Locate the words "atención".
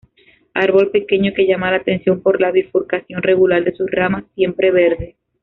1.77-2.21